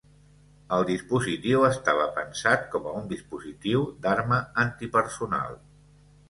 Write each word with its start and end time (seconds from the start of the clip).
El 0.77 0.85
dispositiu 0.89 1.65
estava 1.67 2.07
pensat 2.15 2.63
com 2.77 2.87
a 2.87 2.95
un 3.01 3.05
dispositiu 3.13 3.85
d'arma 4.07 4.41
anti-personal. 4.65 5.55